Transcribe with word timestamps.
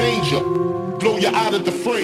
danger, 0.00 0.40
blow 0.40 1.18
you 1.18 1.28
out 1.28 1.54
of 1.54 1.64
the 1.64 1.72
frame. 1.72 2.00